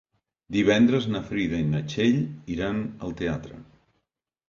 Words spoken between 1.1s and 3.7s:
na Frida i na Txell iran al teatre.